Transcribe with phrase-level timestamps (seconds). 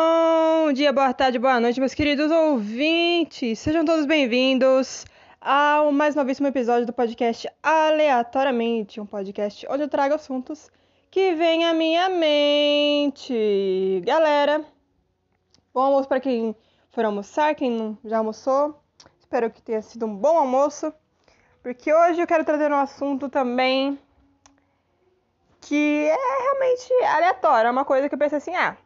[0.00, 3.58] Bom dia, boa tarde, boa noite, meus queridos ouvintes.
[3.58, 5.04] Sejam todos bem-vindos
[5.40, 10.70] ao mais novíssimo episódio do podcast Aleatoriamente, um podcast onde eu trago assuntos
[11.10, 14.00] que vêm à minha mente.
[14.04, 14.64] Galera,
[15.74, 16.54] bom almoço para quem
[16.90, 18.80] for almoçar, quem já almoçou.
[19.18, 20.94] Espero que tenha sido um bom almoço,
[21.60, 23.98] porque hoje eu quero trazer um assunto também
[25.60, 28.76] que é realmente aleatório, é uma coisa que eu pensei assim, ah,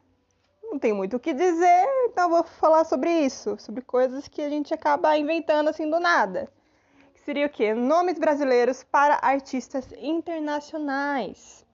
[0.73, 4.49] não tem muito o que dizer, então vou falar sobre isso, sobre coisas que a
[4.49, 6.49] gente acaba inventando assim do nada.
[7.27, 7.75] Seria o quê?
[7.75, 11.67] Nomes brasileiros para artistas internacionais.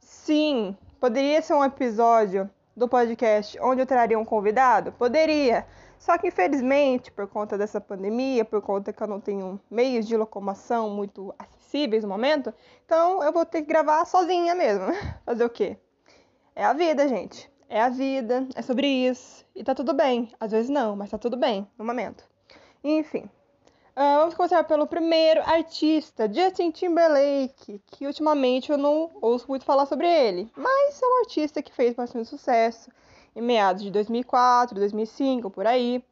[0.00, 4.90] Sim, poderia ser um episódio do podcast onde eu traria um convidado?
[4.92, 5.66] Poderia.
[5.98, 10.16] Só que infelizmente, por conta dessa pandemia, por conta que eu não tenho meios de
[10.16, 12.52] locomoção muito acessíveis no momento,
[12.86, 14.86] então eu vou ter que gravar sozinha mesmo.
[15.26, 15.76] Fazer o quê?
[16.56, 19.44] É a vida, gente é a vida, é sobre isso.
[19.52, 20.30] E tá tudo bem.
[20.38, 22.22] Às vezes não, mas tá tudo bem no momento.
[22.84, 23.28] Enfim.
[23.96, 29.86] Uh, vamos começar pelo primeiro artista, Justin Timberlake, que ultimamente eu não ouço muito falar
[29.86, 32.90] sobre ele, mas é um artista que fez bastante sucesso
[33.34, 36.04] em meados de 2004, 2005, por aí,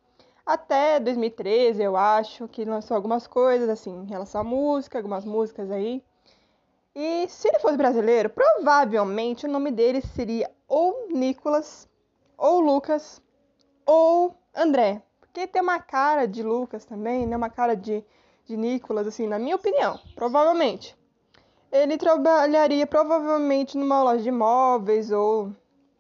[0.47, 5.71] até 2013, eu acho, que lançou algumas coisas assim em relação à música, algumas músicas
[5.71, 6.03] aí.
[6.95, 11.87] E se ele fosse brasileiro, provavelmente o nome dele seria ou Nicolas,
[12.39, 13.21] ou Lucas,
[13.85, 15.03] ou André.
[15.21, 17.37] Porque tem uma cara de Lucas também, né?
[17.37, 18.03] Uma cara de,
[18.47, 20.97] de Nicolas, assim, na minha opinião, provavelmente.
[21.71, 25.53] Ele trabalharia provavelmente numa loja de imóveis ou,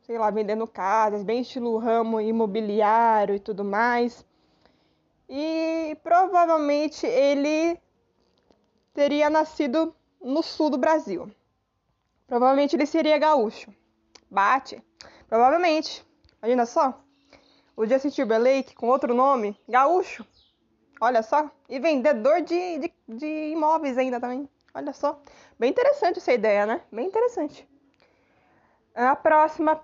[0.07, 4.25] sei lá, vendendo casas, bem estilo ramo imobiliário e tudo mais.
[5.29, 7.79] E provavelmente ele
[8.95, 11.31] teria nascido no sul do Brasil.
[12.27, 13.71] Provavelmente ele seria gaúcho.
[14.33, 14.83] Bate.
[15.29, 16.05] Provavelmente.
[16.43, 17.01] Imagina só.
[17.77, 20.27] O Justin Timberlake com outro nome, gaúcho.
[21.01, 21.51] Olha só.
[21.69, 24.49] E vendedor de, de, de imóveis ainda também.
[24.75, 25.21] Olha só.
[25.59, 26.81] Bem interessante essa ideia, né?
[26.91, 27.69] Bem interessante.
[28.95, 29.81] A próxima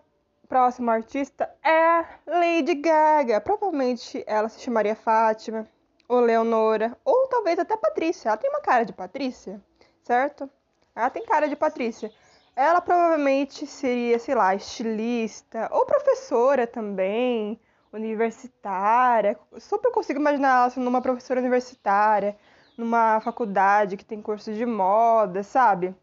[0.48, 3.40] próxima artista é Lady Gaga.
[3.40, 5.68] Provavelmente ela se chamaria Fátima,
[6.08, 8.30] ou Leonora, ou talvez até Patrícia.
[8.30, 9.62] Ela tem uma cara de Patrícia
[10.08, 10.50] certo?
[10.96, 12.10] Ela tem cara de Patrícia.
[12.58, 17.56] Ela provavelmente seria, sei lá, estilista ou professora também,
[17.92, 19.38] universitária.
[19.60, 22.36] Super consigo imaginar ela sendo uma professora universitária,
[22.76, 25.94] numa faculdade que tem curso de moda, sabe?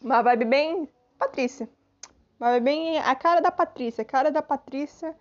[0.00, 1.68] Uma vibe bem Patrícia.
[2.38, 5.16] Uma vibe bem a cara da Patrícia, a cara da Patrícia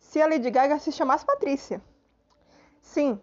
[0.00, 1.80] se a Lady Gaga se chamasse Patrícia.
[2.82, 3.20] Sim.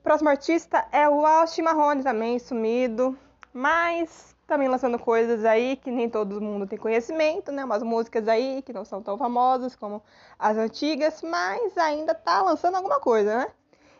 [0.00, 3.18] Próximo artista é o Austin Marrone também, sumido
[3.52, 7.64] mas também lançando coisas aí que nem todo mundo tem conhecimento, né?
[7.64, 10.02] Umas músicas aí que não são tão famosas como
[10.36, 13.52] as antigas, mas ainda tá lançando alguma coisa, né?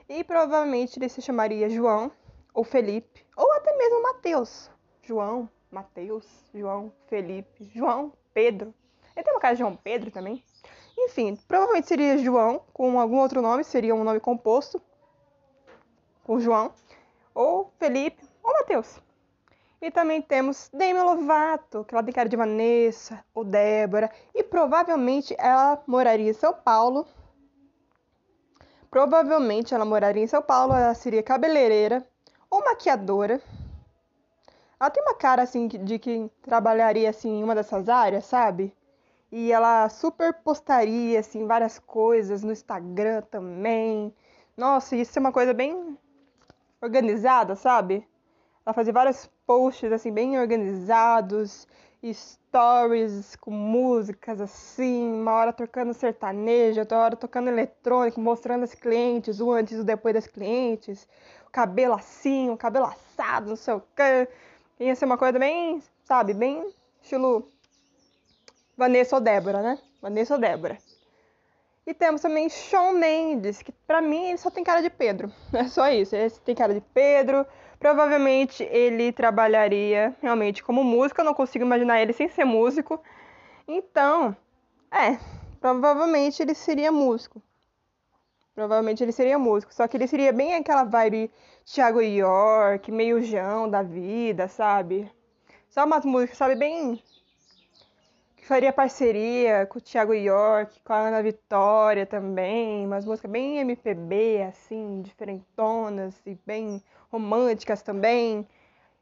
[0.08, 2.10] E provavelmente ele se chamaria João
[2.52, 4.68] ou Felipe, ou até mesmo Mateus.
[5.04, 8.74] João, Mateus, João, Felipe, João, Pedro.
[9.14, 10.42] Ele tem uma cara de João Pedro também.
[10.98, 14.82] Enfim, provavelmente seria João com algum outro nome, seria um nome composto
[16.24, 16.72] com João,
[17.32, 19.00] ou Felipe, ou Mateus.
[19.82, 24.10] E também temos Demi Lovato, que ela tem cara de Vanessa ou Débora.
[24.34, 27.06] E provavelmente ela moraria em São Paulo.
[28.90, 32.06] Provavelmente ela moraria em São Paulo, ela seria cabeleireira
[32.50, 33.40] ou maquiadora.
[34.78, 38.74] Ela tem uma cara assim de quem trabalharia assim em uma dessas áreas, sabe?
[39.32, 44.14] E ela super postaria assim várias coisas no Instagram também.
[44.56, 45.96] Nossa, isso é uma coisa bem
[46.82, 48.06] organizada, sabe?
[48.66, 51.66] Ela fazia vários posts assim bem organizados,
[52.12, 59.40] stories com músicas assim, uma hora tocando sertanejo, outra hora tocando eletrônico, mostrando as clientes,
[59.40, 61.08] o antes e o depois das clientes,
[61.48, 64.28] o cabelo assim, o cabelo assado, não sei o que.
[64.84, 67.44] Ia ser uma coisa bem, sabe, bem estilo
[68.76, 69.80] Vanessa ou Débora, né?
[70.00, 70.78] Vanessa ou Débora.
[71.86, 75.32] E temos também Shawn Mendes, que pra mim ele só tem cara de Pedro.
[75.52, 76.14] É só isso.
[76.14, 77.46] Ele tem cara de Pedro.
[77.78, 83.02] Provavelmente ele trabalharia realmente como músico, eu não consigo imaginar ele sem ser músico.
[83.66, 84.36] Então,
[84.90, 85.18] é,
[85.60, 87.42] provavelmente ele seria músico.
[88.54, 91.30] Provavelmente ele seria músico, só que ele seria bem aquela vibe
[91.64, 95.10] Thiago York, meio Jão da vida, sabe?
[95.70, 97.02] Só umas músicas, sabe, bem
[98.50, 104.42] faria parceria com o Thiago York, com a Ana Vitória também, umas músicas bem MPB,
[104.42, 106.82] assim, diferentonas e bem
[107.12, 108.44] românticas também.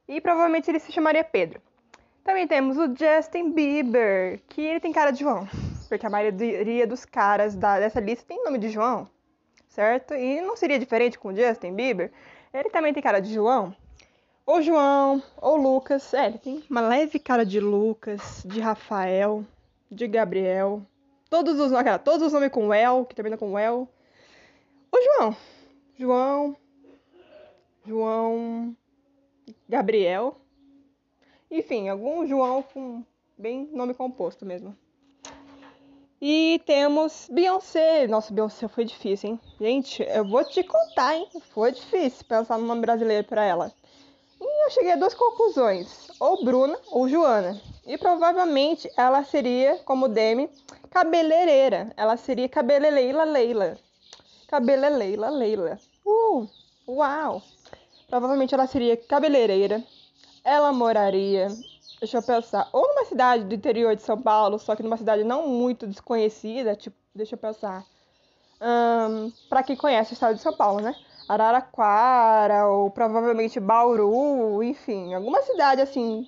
[0.07, 1.63] E provavelmente ele se chamaria Pedro.
[2.23, 5.49] Também temos o Justin Bieber, que ele tem cara de João.
[5.89, 9.09] porque a maioria dos caras da, dessa lista tem nome de João,
[9.67, 10.13] certo?
[10.13, 12.13] E não seria diferente com o Justin Bieber.
[12.53, 13.75] Ele também tem cara de João.
[14.49, 16.15] Ou João, ou Lucas.
[16.15, 19.45] É, ele tem uma leve cara de Lucas, de Rafael,
[19.91, 20.81] de Gabriel.
[21.29, 23.87] Todos os, cara, todos os nomes com El, que termina com El.
[24.91, 25.37] O João.
[25.99, 26.57] João.
[27.85, 28.75] João.
[29.69, 30.41] Gabriel.
[31.51, 33.05] Enfim, algum João com
[33.37, 34.75] bem nome composto mesmo.
[36.23, 38.07] E temos Beyoncé.
[38.07, 39.41] Nossa, Beyoncé foi difícil, hein?
[39.61, 41.29] Gente, eu vou te contar, hein?
[41.51, 43.71] Foi difícil pensar no nome brasileiro para ela.
[44.41, 47.61] E eu cheguei a duas conclusões: ou Bruna ou Joana.
[47.87, 50.51] E provavelmente ela seria, como Demi,
[50.91, 51.93] cabeleireira.
[51.97, 53.79] Ela seria cabeleleila Leila.
[54.47, 55.79] Cabeleleila Leila.
[56.05, 56.47] Uh,
[56.87, 57.43] uau!
[58.09, 59.83] Provavelmente ela seria cabeleireira.
[60.45, 61.49] Ela moraria,
[62.01, 65.25] deixa eu pensar, ou numa cidade do interior de São Paulo, só que numa cidade
[65.25, 67.85] não muito desconhecida, tipo, deixa eu pensar.
[68.61, 70.95] Um, para quem conhece o estado de São Paulo, né?
[71.29, 76.27] Araraquara, ou provavelmente Bauru, enfim, alguma cidade assim,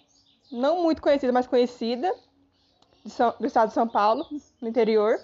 [0.52, 2.14] não muito conhecida, mas conhecida
[3.08, 4.26] são, do estado de São Paulo,
[4.60, 5.18] no interior.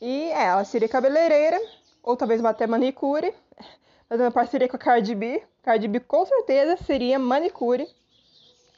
[0.00, 1.60] E é, ela seria cabeleireira,
[2.02, 3.32] ou talvez até manicure,
[4.08, 5.42] fazendo parceria com a Cardi B.
[5.62, 7.86] Cardi B com certeza seria manicure,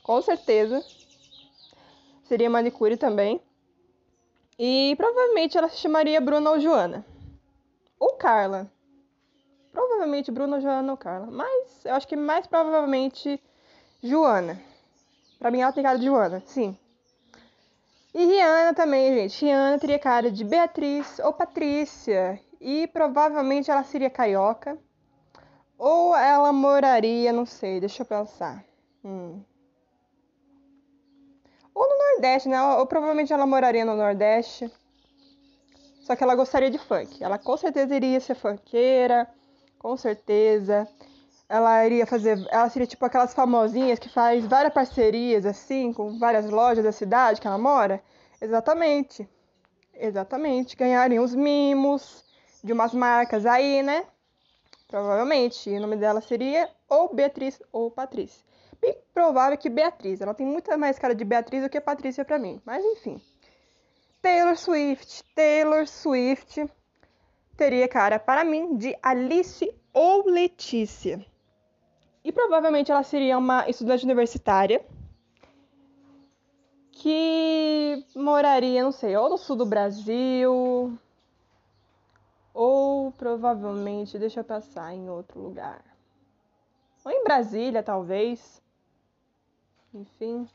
[0.03, 0.85] com certeza.
[2.25, 3.41] Seria manicure também.
[4.59, 7.05] E provavelmente ela se chamaria Bruna ou Joana.
[7.99, 8.71] Ou Carla.
[9.75, 11.27] Provavelmente Bruna, Joana ou Carla.
[11.27, 13.43] Mas eu acho que mais provavelmente
[14.01, 14.63] Joana.
[15.37, 16.79] Pra mim ela tem cara de Joana, sim.
[18.15, 19.45] E Rihanna também, gente.
[19.45, 22.41] Rihanna teria cara de Beatriz ou Patrícia.
[22.61, 24.79] E provavelmente ela seria carioca.
[25.77, 28.65] Ou ela moraria, não sei, deixa eu pensar.
[29.05, 29.43] Hum.
[31.75, 32.63] Ou no Nordeste, né?
[32.77, 34.73] Ou provavelmente ela moraria no Nordeste.
[36.03, 37.25] Só que ela gostaria de funk.
[37.25, 39.29] Ela com certeza iria ser funkeira.
[39.85, 40.89] Com certeza.
[41.47, 42.43] Ela iria fazer.
[42.51, 47.39] Ela seria tipo aquelas famosinhas que faz várias parcerias, assim, com várias lojas da cidade
[47.39, 48.03] que ela mora.
[48.41, 49.29] Exatamente.
[49.93, 50.75] Exatamente.
[50.75, 52.25] Ganharem os mimos
[52.65, 54.07] de umas marcas aí, né?
[54.89, 55.69] Provavelmente.
[55.69, 58.43] E o nome dela seria ou Beatriz ou Patrícia.
[58.81, 60.23] Bem provável que Beatriz.
[60.23, 62.59] Ela tem muita mais cara de Beatriz do que Patrícia para mim.
[62.65, 63.21] Mas enfim.
[64.23, 65.23] Taylor Swift.
[65.35, 66.67] Taylor Swift
[67.57, 71.25] teria cara, para mim, de Alice ou Letícia.
[72.25, 74.85] E provavelmente ela seria uma estudante universitária
[76.91, 80.99] que moraria, não sei, ou no sul do Brasil,
[82.55, 85.85] ou provavelmente, deixa eu passar em outro lugar.
[87.05, 88.63] Ou em Brasília, talvez.
[89.93, 90.49] Enfim.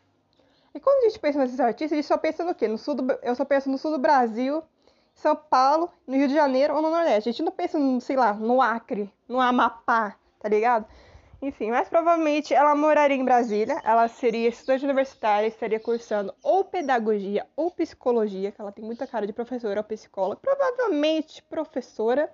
[0.74, 2.68] E quando a gente pensa nesses artistas, a gente só pensa no quê?
[2.68, 4.64] No sul do, eu só penso no sul do Brasil
[5.20, 7.30] são Paulo, no Rio de Janeiro ou no Nordeste.
[7.30, 10.86] A gente não pensa, sei lá, no Acre, no Amapá, tá ligado?
[11.42, 17.48] Enfim, mas provavelmente ela moraria em Brasília, ela seria estudante universitária, estaria cursando ou pedagogia
[17.56, 22.30] ou psicologia, que ela tem muita cara de professora ou psicóloga, provavelmente professora.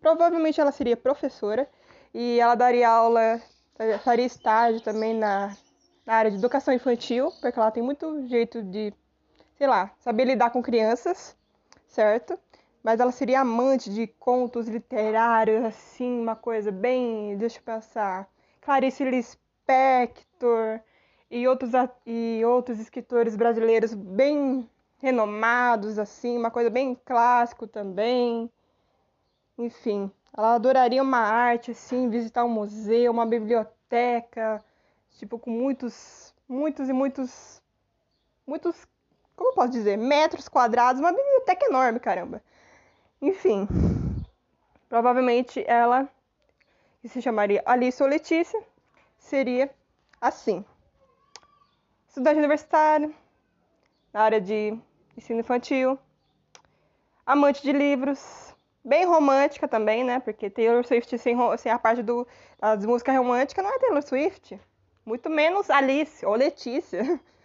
[0.00, 1.68] Provavelmente ela seria professora
[2.12, 3.40] e ela daria aula,
[4.04, 5.56] faria estágio também na,
[6.04, 8.92] na área de educação infantil, porque ela tem muito jeito de,
[9.56, 11.36] sei lá, saber lidar com crianças
[11.88, 12.38] certo?
[12.82, 17.36] Mas ela seria amante de contos literários, assim, uma coisa bem.
[17.36, 18.28] Deixa eu pensar.
[18.60, 20.80] Clarice Lispector
[21.30, 21.72] e outros,
[22.06, 24.68] e outros escritores brasileiros bem
[24.98, 28.50] renomados, assim, uma coisa bem clássico também.
[29.56, 34.62] Enfim, ela adoraria uma arte, assim, visitar um museu, uma biblioteca,
[35.18, 37.60] tipo, com muitos, muitos e muitos,
[38.46, 38.86] muitos
[39.38, 42.42] como posso dizer, metros quadrados, uma biblioteca enorme, caramba.
[43.22, 43.68] Enfim,
[44.88, 46.08] provavelmente ela,
[47.00, 48.60] que se chamaria Alice ou Letícia,
[49.16, 49.70] seria
[50.20, 50.64] assim.
[52.08, 53.14] Estudante universitário,
[54.12, 54.76] na área de
[55.16, 55.96] ensino infantil,
[57.24, 58.52] amante de livros,
[58.84, 60.18] bem romântica também, né?
[60.18, 62.26] Porque Taylor Swift sem, sem a parte do,
[62.58, 64.60] das músicas românticas não é Taylor Swift.
[65.06, 67.20] Muito menos Alice ou Letícia,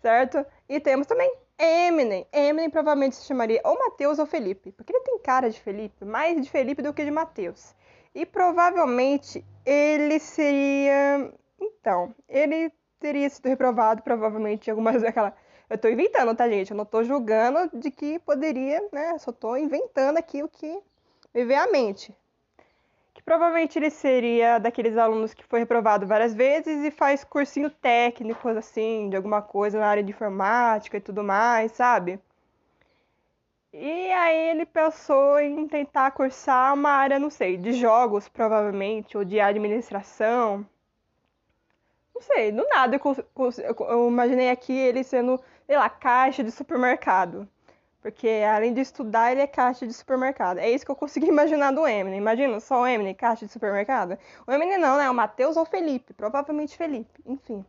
[0.00, 0.44] certo?
[0.68, 2.26] E temos também Eminem.
[2.32, 6.40] Eminem provavelmente se chamaria ou Matheus ou Felipe, porque ele tem cara de Felipe, mais
[6.40, 7.74] de Felipe do que de Matheus.
[8.14, 11.32] E provavelmente ele seria.
[11.60, 15.34] Então, ele teria sido reprovado, provavelmente, em algumas daquela.
[15.68, 16.70] Eu tô inventando, tá, gente?
[16.70, 19.18] Eu não tô julgando de que poderia, né?
[19.18, 20.80] Só tô inventando aqui o que
[21.34, 22.16] me vem à mente
[23.18, 28.48] que provavelmente ele seria daqueles alunos que foi reprovado várias vezes e faz cursinho técnico,
[28.48, 32.20] assim, de alguma coisa na área de informática e tudo mais, sabe?
[33.72, 39.24] E aí ele pensou em tentar cursar uma área, não sei, de jogos, provavelmente, ou
[39.24, 40.64] de administração.
[42.14, 47.48] Não sei, do nada eu, eu imaginei aqui ele sendo, sei lá, caixa de supermercado.
[48.00, 50.58] Porque além de estudar, ele é caixa de supermercado.
[50.58, 52.18] É isso que eu consegui imaginar do Eminem.
[52.18, 54.18] Imagina só o Eminem, caixa de supermercado.
[54.46, 55.10] O Eminem não, né?
[55.10, 56.14] O Matheus ou o Felipe.
[56.14, 57.20] Provavelmente Felipe.
[57.26, 57.64] Enfim.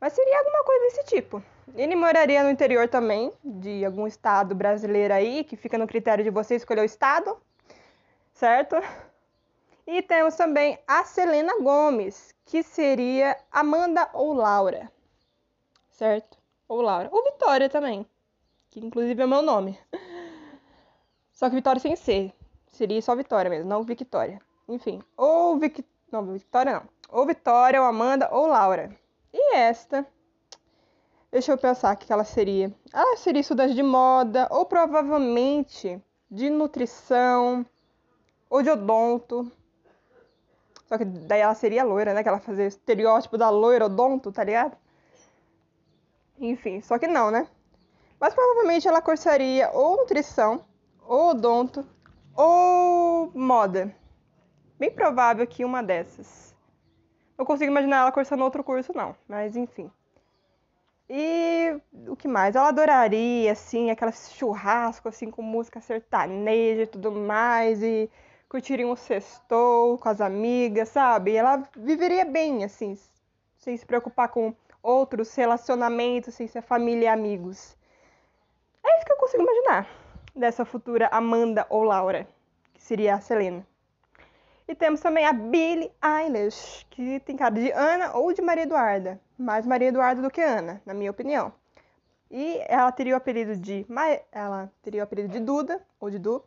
[0.00, 1.42] Mas seria alguma coisa desse tipo.
[1.74, 6.30] Ele moraria no interior também, de algum estado brasileiro aí, que fica no critério de
[6.30, 7.36] você escolher o estado,
[8.32, 8.76] certo?
[9.86, 14.90] E temos também a Selena Gomes, que seria Amanda ou Laura,
[15.90, 16.38] certo?
[16.68, 17.08] Ou Laura.
[17.10, 18.06] Ou Vitória também,
[18.80, 19.78] que inclusive é meu nome.
[21.32, 22.32] Só que Vitória sem ser.
[22.70, 24.40] Seria só Vitória mesmo, não Victória.
[24.68, 25.84] Enfim, ou Vic...
[26.10, 26.82] Não, Vitória não.
[27.10, 28.94] Ou Vitória, ou Amanda, ou Laura.
[29.32, 30.06] E esta,
[31.30, 32.74] deixa eu pensar o que ela seria.
[32.92, 37.64] Ela seria estudante de moda, ou provavelmente de nutrição,
[38.50, 39.50] ou de odonto.
[40.86, 42.22] Só que daí ela seria loira, né?
[42.22, 44.76] Que ela fazia estereótipo da loira odonto, tá ligado?
[46.38, 47.48] Enfim, só que não, né?
[48.20, 50.64] Mas provavelmente ela cursaria ou nutrição,
[51.06, 51.86] ou odonto,
[52.34, 53.94] ou moda.
[54.78, 56.54] Bem provável que uma dessas.
[57.36, 59.14] Não consigo imaginar ela cursando outro curso, não.
[59.28, 59.90] Mas enfim.
[61.08, 62.54] E o que mais?
[62.54, 67.82] Ela adoraria, assim, aquela churrasco, assim, com música sertaneja e tudo mais.
[67.82, 68.10] E
[68.48, 71.34] curtiria um sextou com as amigas, sabe?
[71.34, 72.98] Ela viveria bem, assim,
[73.56, 77.77] sem se preocupar com outros relacionamentos, sem ser família e amigos.
[78.84, 79.88] É isso que eu consigo imaginar
[80.34, 82.26] dessa futura Amanda ou Laura,
[82.74, 83.66] que seria a Selena.
[84.66, 89.20] E temos também a Billie Eilish, que tem cara de Ana ou de Maria Eduarda.
[89.38, 91.52] Mais Maria Eduarda do que Ana, na minha opinião.
[92.30, 93.86] E ela teria o apelido de
[94.30, 96.44] ela teria o apelido de Duda ou de Du.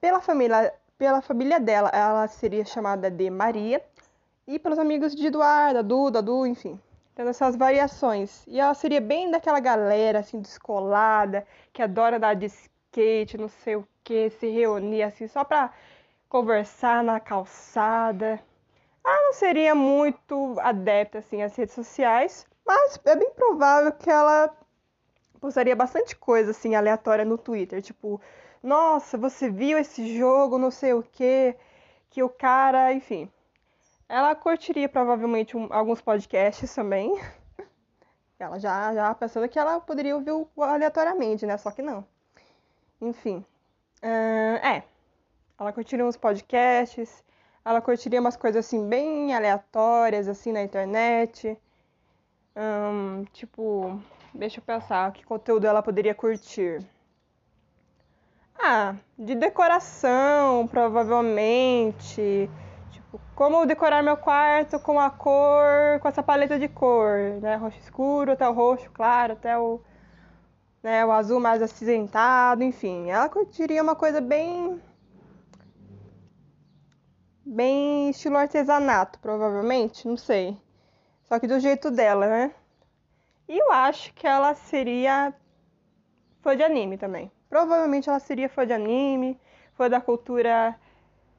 [0.00, 3.84] Pela família, pela família dela, ela seria chamada de Maria.
[4.46, 6.80] E pelos amigos de Eduarda, Duda, Du, enfim.
[7.18, 8.44] Tendo essas variações.
[8.46, 13.74] E ela seria bem daquela galera assim descolada, que adora dar de skate, não sei
[13.74, 15.72] o que, se reunir assim só pra
[16.28, 18.40] conversar na calçada.
[19.04, 24.56] Ela não seria muito adepta assim às redes sociais, mas é bem provável que ela
[25.40, 28.20] postaria bastante coisa assim aleatória no Twitter, tipo,
[28.62, 31.56] nossa, você viu esse jogo, não sei o que,
[32.10, 33.28] que o cara, enfim.
[34.08, 37.12] Ela curtiria provavelmente um, alguns podcasts também.
[38.38, 41.58] Ela já já pensando que ela poderia ouvir aleatoriamente, né?
[41.58, 42.06] Só que não.
[43.00, 43.44] Enfim.
[44.00, 44.84] Uh, é,
[45.58, 47.24] ela curtiria uns podcasts,
[47.64, 51.58] ela curtiria umas coisas assim bem aleatórias assim na internet.
[52.56, 54.00] Um, tipo,
[54.32, 56.80] deixa eu pensar, que conteúdo ela poderia curtir?
[58.56, 62.48] Ah, de decoração, provavelmente.
[63.38, 67.54] Como decorar meu quarto com a cor, com essa paleta de cor, né?
[67.54, 69.80] Roxo escuro até o roxo claro, até o,
[70.82, 73.08] né, o azul mais acinzentado, enfim.
[73.08, 74.82] Ela curtiria uma coisa bem
[77.46, 80.60] bem estilo artesanato, provavelmente, não sei.
[81.22, 82.52] Só que do jeito dela, né?
[83.48, 85.32] E eu acho que ela seria
[86.42, 87.30] fã de anime também.
[87.48, 89.40] Provavelmente ela seria fã de anime,
[89.74, 90.76] fã da cultura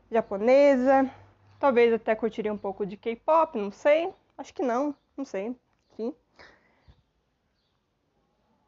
[0.10, 1.12] japonesa,
[1.60, 4.13] talvez até curtiria um pouco de K-pop, não sei.
[4.38, 5.56] Acho que não, não sei.
[5.94, 6.16] Enfim.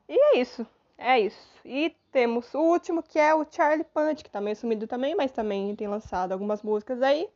[0.10, 0.68] E é isso.
[0.98, 1.48] É isso.
[1.66, 5.32] E temos o último, que é o Charlie Punch, que tá meio sumido também, mas
[5.32, 7.28] também tem lançado algumas músicas aí.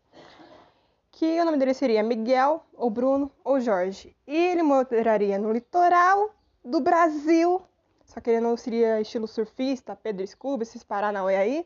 [1.09, 4.15] Que o nome dele seria Miguel, ou Bruno, ou Jorge.
[4.27, 7.61] E ele moraria no litoral do Brasil.
[8.05, 11.65] Só que ele não seria estilo surfista, Pedro Scooby, esses Paranauê aí.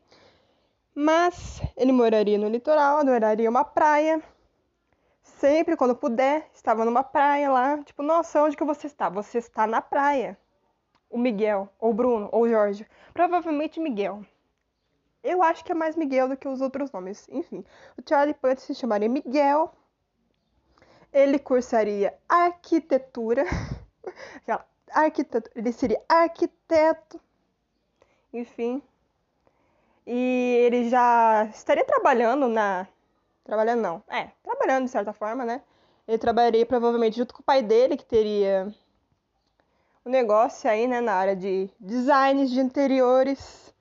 [0.94, 4.22] Mas ele moraria no litoral, adoraria uma praia.
[5.22, 7.78] Sempre quando puder, estava numa praia lá.
[7.82, 9.08] Tipo, nossa, onde que você está?
[9.08, 10.38] Você está na praia
[11.10, 12.86] o Miguel, ou Bruno, ou Jorge.
[13.12, 14.24] Provavelmente Miguel.
[15.22, 17.28] Eu acho que é mais Miguel do que os outros nomes.
[17.28, 17.64] Enfim,
[17.98, 19.74] o Charlie Puth se chamaria Miguel.
[21.12, 23.44] Ele cursaria arquitetura.
[24.92, 25.52] arquitetura.
[25.54, 27.20] Ele seria arquiteto.
[28.32, 28.80] Enfim.
[30.12, 32.84] E ele já estaria trabalhando na.
[33.44, 34.02] Trabalhando não.
[34.08, 35.62] É, trabalhando de certa forma, né?
[36.08, 38.74] Ele trabalharia provavelmente junto com o pai dele, que teria
[40.04, 43.72] um negócio aí, né, na área de designs de interiores.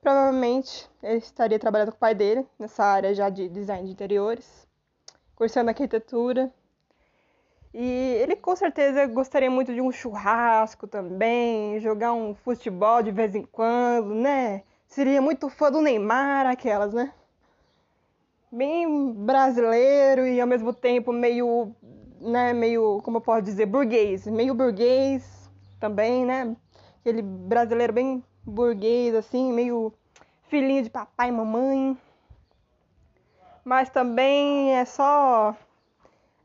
[0.00, 4.66] Provavelmente ele estaria trabalhando com o pai dele nessa área já de design de interiores,
[5.36, 6.52] cursando arquitetura.
[7.72, 13.36] E ele com certeza gostaria muito de um churrasco também, jogar um futebol de vez
[13.36, 14.64] em quando, né?
[14.88, 17.12] Seria muito fã do Neymar, aquelas, né?
[18.50, 21.74] Bem brasileiro e ao mesmo tempo meio,
[22.18, 26.56] né, meio, como eu posso dizer, burguês, meio burguês também, né?
[27.00, 29.92] Aquele brasileiro bem burguês assim, meio
[30.48, 31.96] filhinho de papai e mamãe.
[33.62, 35.54] Mas também é só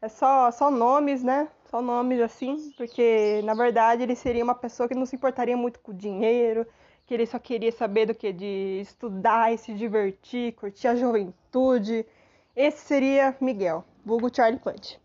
[0.01, 1.47] é só, só nomes, né?
[1.71, 5.79] Só nomes assim, porque na verdade ele seria uma pessoa que não se importaria muito
[5.79, 6.67] com dinheiro,
[7.05, 12.05] que ele só queria saber do que de estudar e se divertir, curtir a juventude.
[12.55, 14.99] Esse seria Miguel, vulgo Charlie Punch.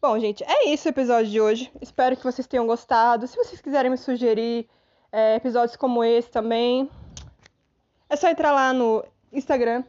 [0.00, 1.72] Bom, gente, é isso o episódio de hoje.
[1.80, 3.26] Espero que vocês tenham gostado.
[3.26, 4.68] Se vocês quiserem me sugerir
[5.10, 6.88] é, episódios como esse também,
[8.08, 9.82] é só entrar lá no Instagram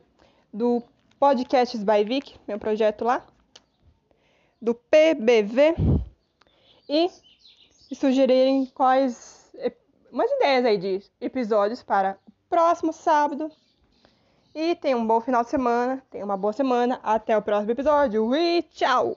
[0.54, 0.82] do
[1.20, 3.26] Podcasts by Vic, meu projeto lá
[4.62, 5.76] do PBV
[6.88, 7.10] e
[7.96, 9.39] sugerirem quais
[10.12, 13.52] umas ideias aí de episódios para o próximo sábado.
[14.54, 17.00] E tenham um bom final de semana, tenham uma boa semana.
[17.04, 19.16] Até o próximo episódio e tchau!